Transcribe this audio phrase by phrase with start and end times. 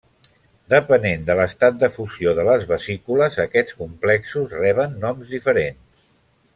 [0.73, 6.07] Depenent de l'estat de fusió de les vesícules, aquests complexos reben noms diferents.